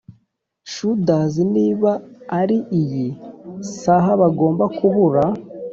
shudders 0.71 1.33
niba 1.55 1.91
ari 2.39 2.57
iyi 2.81 3.07
saha 3.79 4.11
bagomba 4.21 4.65
kubura. 4.77 5.23